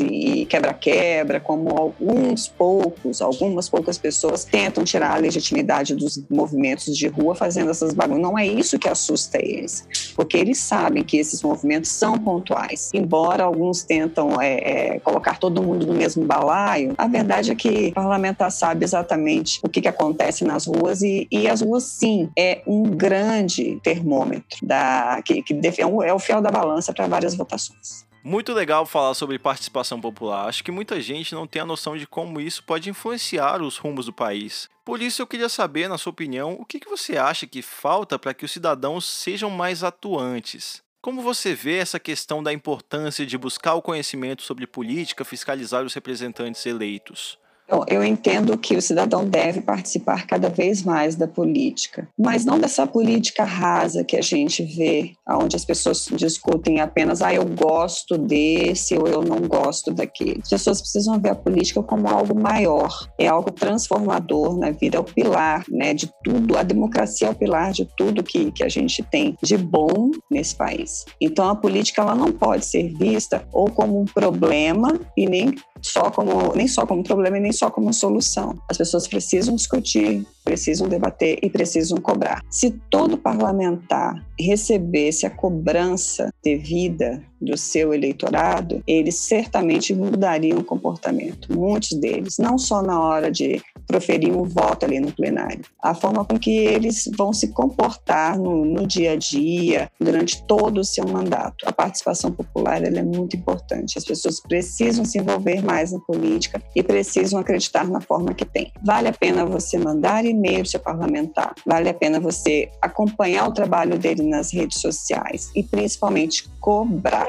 e 0.00 0.46
quebra-quebra, 0.46 1.40
como 1.40 1.70
alguns 1.70 2.48
poucos, 2.48 3.20
algumas 3.20 3.68
poucas 3.68 3.98
pessoas 3.98 4.44
tentam 4.44 4.84
tirar 4.84 5.14
a 5.14 5.18
legitimidade 5.18 5.94
dos 5.94 6.22
movimentos 6.30 6.96
de 6.96 7.06
rua 7.08 7.34
fazendo 7.34 7.70
essas 7.70 7.92
bagunças. 7.92 8.22
Não 8.22 8.38
é 8.38 8.46
isso 8.46 8.78
que 8.78 8.88
assusta 8.88 9.38
eles, 9.38 9.86
porque 10.14 10.36
eles 10.36 10.58
sabem 10.58 11.02
que 11.02 11.18
esses 11.18 11.42
movimentos 11.42 11.90
são 11.90 12.18
pontuais. 12.18 12.90
Embora 12.94 13.44
alguns 13.44 13.82
tentam 13.82 14.40
é, 14.40 14.94
é, 14.94 15.00
colocar 15.00 15.38
todo 15.38 15.62
mundo 15.62 15.86
no 15.86 15.94
mesmo 15.94 16.24
balaio, 16.24 16.94
a 16.96 17.06
verdade 17.06 17.50
é 17.50 17.54
que 17.54 17.88
o 17.88 17.92
parlamentar 17.92 18.50
sabe 18.50 18.84
exatamente 18.84 19.60
o 19.62 19.68
que, 19.68 19.80
que 19.80 19.88
acontece 19.88 20.44
nas 20.44 20.66
ruas 20.66 21.02
e, 21.02 21.26
e 21.30 21.48
as 21.48 21.60
ruas, 21.60 21.84
sim, 21.84 22.30
é 22.38 22.62
um 22.66 22.82
grande 22.82 23.78
termômetro 23.82 24.58
da, 24.62 25.20
que, 25.24 25.42
que 25.42 25.54
é, 25.54 26.08
é 26.08 26.14
o 26.14 26.18
fiel 26.18 26.40
da 26.40 26.50
balança 26.50 26.92
para 26.92 27.06
várias 27.06 27.34
votações. 27.34 28.09
Muito 28.22 28.52
legal 28.52 28.84
falar 28.84 29.14
sobre 29.14 29.38
participação 29.38 29.98
popular. 29.98 30.46
Acho 30.46 30.62
que 30.62 30.70
muita 30.70 31.00
gente 31.00 31.34
não 31.34 31.46
tem 31.46 31.62
a 31.62 31.66
noção 31.66 31.96
de 31.96 32.06
como 32.06 32.38
isso 32.38 32.62
pode 32.62 32.90
influenciar 32.90 33.62
os 33.62 33.78
rumos 33.78 34.06
do 34.06 34.12
país. 34.12 34.68
Por 34.84 35.00
isso 35.00 35.22
eu 35.22 35.26
queria 35.26 35.48
saber, 35.48 35.88
na 35.88 35.96
sua 35.96 36.10
opinião, 36.10 36.52
o 36.60 36.66
que, 36.66 36.80
você 36.86 37.16
acha 37.16 37.46
que 37.46 37.62
falta 37.62 38.18
para 38.18 38.34
que 38.34 38.44
os 38.44 38.50
cidadãos 38.50 39.06
sejam 39.06 39.48
mais 39.48 39.82
atuantes? 39.82 40.82
Como 41.00 41.22
você 41.22 41.54
vê 41.54 41.78
essa 41.78 41.98
questão 41.98 42.42
da 42.42 42.52
importância 42.52 43.24
de 43.24 43.38
buscar 43.38 43.72
o 43.72 43.80
conhecimento 43.80 44.42
sobre 44.42 44.66
política, 44.66 45.24
fiscalizar 45.24 45.82
os 45.82 45.94
representantes 45.94 46.66
eleitos? 46.66 47.38
Então, 47.70 47.84
eu 47.86 48.02
entendo 48.02 48.58
que 48.58 48.74
o 48.74 48.82
cidadão 48.82 49.24
deve 49.24 49.60
participar 49.60 50.26
cada 50.26 50.48
vez 50.48 50.82
mais 50.82 51.14
da 51.14 51.28
política, 51.28 52.08
mas 52.18 52.44
não 52.44 52.58
dessa 52.58 52.84
política 52.84 53.44
rasa 53.44 54.02
que 54.02 54.16
a 54.16 54.20
gente 54.20 54.64
vê, 54.64 55.12
onde 55.28 55.54
as 55.54 55.64
pessoas 55.64 56.08
discutem 56.10 56.80
apenas, 56.80 57.22
ah, 57.22 57.32
eu 57.32 57.44
gosto 57.44 58.18
desse 58.18 58.98
ou 58.98 59.06
eu 59.06 59.22
não 59.22 59.42
gosto 59.42 59.94
daquele. 59.94 60.40
As 60.42 60.48
pessoas 60.48 60.80
precisam 60.80 61.20
ver 61.20 61.30
a 61.30 61.34
política 61.36 61.80
como 61.80 62.08
algo 62.08 62.34
maior, 62.34 63.08
é 63.16 63.28
algo 63.28 63.52
transformador 63.52 64.58
na 64.58 64.72
vida, 64.72 64.96
é 64.96 65.00
o 65.00 65.04
pilar 65.04 65.64
né, 65.68 65.94
de 65.94 66.10
tudo, 66.24 66.58
a 66.58 66.64
democracia 66.64 67.28
é 67.28 67.30
o 67.30 67.36
pilar 67.36 67.70
de 67.70 67.84
tudo 67.96 68.24
que, 68.24 68.50
que 68.50 68.64
a 68.64 68.68
gente 68.68 69.00
tem 69.00 69.36
de 69.40 69.56
bom 69.56 70.10
nesse 70.28 70.56
país. 70.56 71.04
Então, 71.20 71.48
a 71.48 71.54
política 71.54 72.02
ela 72.02 72.16
não 72.16 72.32
pode 72.32 72.66
ser 72.66 72.92
vista 72.94 73.46
ou 73.52 73.70
como 73.70 74.00
um 74.00 74.06
problema 74.06 74.98
e 75.16 75.24
nem 75.28 75.54
só 75.90 76.10
como 76.10 76.54
nem 76.54 76.68
só 76.68 76.86
como 76.86 77.02
problema 77.02 77.36
e 77.36 77.40
nem 77.40 77.52
só 77.52 77.70
como 77.70 77.92
solução. 77.92 78.56
As 78.68 78.78
pessoas 78.78 79.08
precisam 79.08 79.56
discutir, 79.56 80.24
precisam 80.44 80.88
debater 80.88 81.38
e 81.42 81.50
precisam 81.50 81.98
cobrar. 81.98 82.42
Se 82.50 82.70
todo 82.90 83.18
parlamentar 83.18 84.14
recebesse 84.38 85.26
a 85.26 85.30
cobrança 85.30 86.32
devida 86.42 87.22
do 87.40 87.56
seu 87.56 87.94
eleitorado, 87.94 88.82
eles 88.86 89.16
certamente 89.16 89.94
mudariam 89.94 90.58
o 90.58 90.64
comportamento. 90.64 91.52
Muitos 91.52 91.92
deles, 91.98 92.36
não 92.38 92.58
só 92.58 92.82
na 92.82 93.00
hora 93.00 93.30
de 93.30 93.62
proferir 93.86 94.36
um 94.36 94.44
voto 94.44 94.84
ali 94.84 95.00
no 95.00 95.10
plenário, 95.10 95.62
a 95.82 95.94
forma 95.94 96.24
com 96.24 96.38
que 96.38 96.50
eles 96.50 97.08
vão 97.16 97.32
se 97.32 97.48
comportar 97.48 98.38
no, 98.38 98.64
no 98.64 98.86
dia 98.86 99.12
a 99.12 99.16
dia, 99.16 99.90
durante 99.98 100.44
todo 100.46 100.78
o 100.78 100.84
seu 100.84 101.06
mandato. 101.08 101.66
A 101.66 101.72
participação 101.72 102.30
popular 102.30 102.82
é 102.82 103.02
muito 103.02 103.36
importante. 103.36 103.96
As 103.96 104.04
pessoas 104.04 104.38
precisam 104.40 105.04
se 105.04 105.18
envolver 105.18 105.62
mais 105.62 105.92
na 105.92 106.00
política 106.00 106.62
e 106.76 106.82
precisam 106.82 107.40
acreditar 107.40 107.88
na 107.88 108.00
forma 108.02 108.34
que 108.34 108.44
tem. 108.44 108.70
Vale 108.84 109.08
a 109.08 109.12
pena 109.12 109.46
você 109.46 109.78
mandar 109.78 110.24
e-mail 110.24 110.29
para 110.34 110.62
o 110.62 110.66
seu 110.66 110.80
parlamentar, 110.80 111.54
vale 111.66 111.88
a 111.88 111.94
pena 111.94 112.20
você 112.20 112.70
acompanhar 112.80 113.48
o 113.48 113.52
trabalho 113.52 113.98
dele 113.98 114.22
nas 114.22 114.52
redes 114.52 114.80
sociais 114.80 115.50
e 115.54 115.62
principalmente 115.62 116.48
cobrar. 116.60 117.28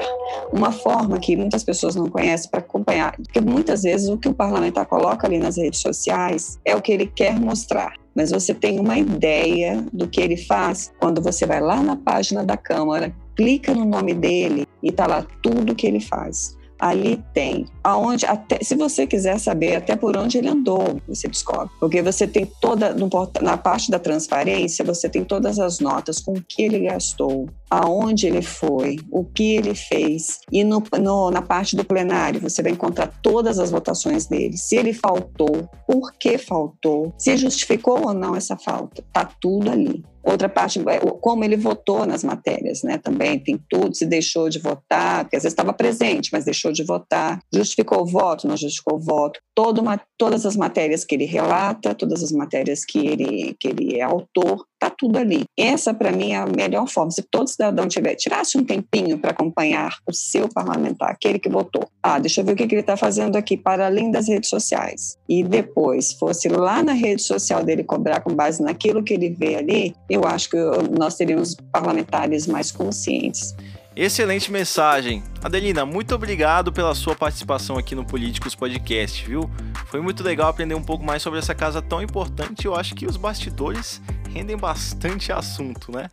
Uma 0.52 0.70
forma 0.70 1.18
que 1.18 1.36
muitas 1.36 1.64
pessoas 1.64 1.94
não 1.94 2.06
conhecem 2.06 2.50
para 2.50 2.60
acompanhar, 2.60 3.16
porque 3.16 3.40
muitas 3.40 3.82
vezes 3.82 4.08
o 4.08 4.18
que 4.18 4.28
o 4.28 4.34
parlamentar 4.34 4.86
coloca 4.86 5.26
ali 5.26 5.38
nas 5.38 5.56
redes 5.56 5.80
sociais 5.80 6.58
é 6.64 6.76
o 6.76 6.82
que 6.82 6.92
ele 6.92 7.06
quer 7.06 7.38
mostrar. 7.38 7.94
Mas 8.14 8.30
você 8.30 8.52
tem 8.52 8.78
uma 8.78 8.98
ideia 8.98 9.82
do 9.92 10.06
que 10.06 10.20
ele 10.20 10.36
faz 10.36 10.92
quando 11.00 11.22
você 11.22 11.46
vai 11.46 11.60
lá 11.60 11.82
na 11.82 11.96
página 11.96 12.44
da 12.44 12.58
Câmara, 12.58 13.14
clica 13.34 13.74
no 13.74 13.86
nome 13.86 14.12
dele 14.12 14.66
e 14.82 14.90
está 14.90 15.06
lá 15.06 15.26
tudo 15.42 15.74
que 15.74 15.86
ele 15.86 16.00
faz 16.00 16.56
ali 16.82 17.22
tem. 17.32 17.64
Aonde, 17.84 18.26
até, 18.26 18.58
se 18.60 18.74
você 18.74 19.06
quiser 19.06 19.38
saber 19.38 19.76
até 19.76 19.94
por 19.94 20.16
onde 20.16 20.38
ele 20.38 20.48
andou, 20.48 21.00
você 21.06 21.28
descobre. 21.28 21.70
Porque 21.78 22.02
você 22.02 22.26
tem 22.26 22.44
toda, 22.60 22.92
no, 22.92 23.08
na 23.40 23.56
parte 23.56 23.88
da 23.88 24.00
transparência, 24.00 24.84
você 24.84 25.08
tem 25.08 25.22
todas 25.22 25.60
as 25.60 25.78
notas 25.78 26.18
com 26.18 26.32
o 26.32 26.42
que 26.42 26.60
ele 26.60 26.80
gastou, 26.80 27.48
aonde 27.72 28.26
ele 28.26 28.42
foi, 28.42 28.98
o 29.10 29.24
que 29.24 29.56
ele 29.56 29.74
fez, 29.74 30.40
e 30.52 30.62
no, 30.62 30.82
no, 31.00 31.30
na 31.30 31.40
parte 31.40 31.74
do 31.74 31.82
plenário 31.82 32.38
você 32.38 32.62
vai 32.62 32.72
encontrar 32.72 33.06
todas 33.22 33.58
as 33.58 33.70
votações 33.70 34.26
dele, 34.26 34.58
se 34.58 34.76
ele 34.76 34.92
faltou, 34.92 35.70
por 35.86 36.12
que 36.12 36.36
faltou, 36.36 37.14
se 37.16 37.34
justificou 37.38 38.08
ou 38.08 38.12
não 38.12 38.36
essa 38.36 38.58
falta, 38.58 39.02
tá 39.10 39.24
tudo 39.24 39.70
ali. 39.70 40.04
Outra 40.22 40.48
parte, 40.48 40.78
é, 40.88 41.00
como 41.20 41.42
ele 41.42 41.56
votou 41.56 42.06
nas 42.06 42.22
matérias, 42.22 42.84
né? 42.84 42.96
Também. 42.96 43.40
Tem 43.40 43.58
tudo, 43.68 43.92
se 43.92 44.06
deixou 44.06 44.48
de 44.48 44.60
votar, 44.60 45.24
porque 45.24 45.34
às 45.34 45.42
vezes 45.42 45.52
estava 45.52 45.72
presente, 45.72 46.30
mas 46.32 46.44
deixou 46.44 46.70
de 46.70 46.84
votar, 46.84 47.40
justificou 47.52 48.02
o 48.02 48.06
voto, 48.06 48.46
não 48.46 48.56
justificou 48.56 48.98
o 48.98 49.00
voto, 49.00 49.40
Todo 49.54 49.82
uma, 49.82 50.00
todas 50.16 50.46
as 50.46 50.56
matérias 50.56 51.04
que 51.04 51.14
ele 51.14 51.26
relata, 51.26 51.94
todas 51.94 52.22
as 52.22 52.32
matérias 52.32 52.86
que 52.86 53.06
ele, 53.06 53.54
que 53.60 53.68
ele 53.68 53.98
é 53.98 54.02
autor, 54.02 54.64
tá 54.82 54.90
tudo 54.90 55.16
ali. 55.16 55.44
Essa, 55.56 55.94
para 55.94 56.10
mim, 56.10 56.32
é 56.32 56.36
a 56.36 56.46
melhor 56.46 56.88
forma. 56.88 57.10
Se 57.12 57.22
todo 57.22 57.48
cidadão 57.48 57.86
tiver, 57.86 58.16
tirasse 58.16 58.58
um 58.58 58.64
tempinho 58.64 59.16
para 59.16 59.30
acompanhar 59.30 59.96
o 60.08 60.12
seu 60.12 60.48
parlamentar, 60.48 61.10
aquele 61.10 61.38
que 61.38 61.48
votou, 61.48 61.88
ah, 62.02 62.18
deixa 62.18 62.40
eu 62.40 62.44
ver 62.44 62.52
o 62.52 62.56
que, 62.56 62.66
que 62.66 62.74
ele 62.74 62.80
está 62.80 62.96
fazendo 62.96 63.36
aqui, 63.36 63.56
para 63.56 63.86
além 63.86 64.10
das 64.10 64.26
redes 64.26 64.50
sociais, 64.50 65.16
e 65.28 65.44
depois 65.44 66.12
fosse 66.14 66.48
lá 66.48 66.82
na 66.82 66.92
rede 66.92 67.22
social 67.22 67.62
dele 67.62 67.84
cobrar 67.84 68.20
com 68.20 68.34
base 68.34 68.60
naquilo 68.60 69.04
que 69.04 69.14
ele 69.14 69.30
vê 69.30 69.56
ali, 69.56 69.94
eu 70.10 70.24
acho 70.24 70.50
que 70.50 70.56
nós 70.98 71.14
teríamos 71.14 71.54
parlamentares 71.70 72.46
mais 72.46 72.72
conscientes. 72.72 73.54
Excelente 73.94 74.50
mensagem. 74.50 75.22
Adelina, 75.44 75.84
muito 75.84 76.14
obrigado 76.14 76.72
pela 76.72 76.94
sua 76.94 77.14
participação 77.14 77.76
aqui 77.76 77.94
no 77.94 78.06
Políticos 78.06 78.54
Podcast, 78.54 79.22
viu? 79.26 79.50
Foi 79.88 80.00
muito 80.00 80.24
legal 80.24 80.48
aprender 80.48 80.74
um 80.74 80.82
pouco 80.82 81.04
mais 81.04 81.22
sobre 81.22 81.38
essa 81.38 81.54
casa 81.54 81.82
tão 81.82 82.02
importante. 82.02 82.64
Eu 82.64 82.74
acho 82.74 82.94
que 82.94 83.04
os 83.04 83.18
bastidores 83.18 84.00
rendem 84.32 84.56
bastante 84.56 85.30
assunto, 85.32 85.92
né? 85.92 86.10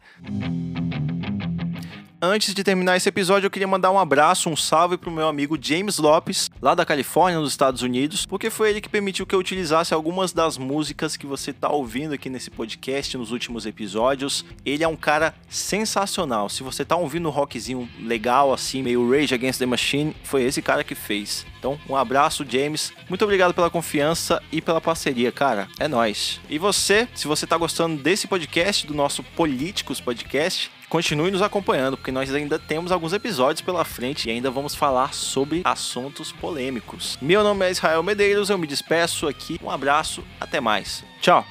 Antes 2.21 2.53
de 2.53 2.65
terminar 2.65 2.97
esse 2.97 3.07
episódio, 3.07 3.47
eu 3.47 3.49
queria 3.49 3.67
mandar 3.67 3.91
um 3.91 3.97
abraço, 3.97 4.49
um 4.49 4.55
salve 4.55 4.97
pro 4.97 5.09
meu 5.09 5.29
amigo 5.29 5.57
James 5.59 5.99
Lopes, 5.99 6.51
lá 6.61 6.75
da 6.75 6.85
Califórnia, 6.85 7.39
nos 7.39 7.51
Estados 7.51 7.81
Unidos, 7.81 8.25
porque 8.25 8.49
foi 8.49 8.71
ele 8.71 8.81
que 8.81 8.89
permitiu 8.89 9.25
que 9.25 9.33
eu 9.33 9.39
utilizasse 9.39 9.93
algumas 9.93 10.33
das 10.33 10.57
músicas 10.57 11.15
que 11.15 11.25
você 11.25 11.53
tá 11.53 11.69
ouvindo 11.69 12.13
aqui 12.13 12.29
nesse 12.29 12.51
podcast 12.51 13.17
nos 13.17 13.31
últimos 13.31 13.65
episódios. 13.65 14.43
Ele 14.65 14.83
é 14.83 14.87
um 14.87 14.97
cara 14.97 15.33
sensacional. 15.47 16.49
Se 16.49 16.61
você 16.61 16.83
tá 16.83 16.97
ouvindo 16.97 17.29
um 17.29 17.31
rockzinho 17.31 17.87
legal 18.01 18.51
assim, 18.51 18.83
meio 18.83 19.09
Rage 19.09 19.33
Against 19.33 19.57
the 19.57 19.65
Machine, 19.65 20.13
foi 20.21 20.43
esse 20.43 20.61
cara 20.61 20.83
que 20.83 20.95
fez. 20.95 21.45
Então, 21.57 21.79
um 21.87 21.95
abraço, 21.95 22.45
James. 22.47 22.91
Muito 23.07 23.23
obrigado 23.23 23.53
pela 23.53 23.69
confiança 23.69 24.43
e 24.51 24.61
pela 24.61 24.81
parceria, 24.81 25.31
cara. 25.31 25.69
É 25.79 25.87
nós. 25.87 26.41
E 26.49 26.57
você, 26.57 27.07
se 27.15 27.29
você 27.29 27.47
tá 27.47 27.55
gostando 27.55 28.01
desse 28.01 28.27
podcast, 28.27 28.85
do 28.85 28.93
nosso 28.93 29.23
Políticos 29.23 30.01
Podcast, 30.01 30.69
continue 30.89 31.31
nos 31.31 31.41
acompanhando, 31.41 31.95
porque 32.09 32.11
nós 32.11 32.33
ainda 32.33 32.57
temos 32.57 32.91
alguns 32.91 33.13
episódios 33.13 33.61
pela 33.61 33.85
frente 33.85 34.27
e 34.27 34.31
ainda 34.31 34.49
vamos 34.49 34.73
falar 34.73 35.13
sobre 35.13 35.61
assuntos 35.63 36.31
polêmicos. 36.31 37.17
Meu 37.21 37.43
nome 37.43 37.67
é 37.67 37.71
Israel 37.71 38.01
Medeiros, 38.01 38.49
eu 38.49 38.57
me 38.57 38.65
despeço 38.65 39.27
aqui. 39.27 39.59
Um 39.63 39.69
abraço, 39.69 40.23
até 40.39 40.59
mais. 40.59 41.03
Tchau. 41.21 41.45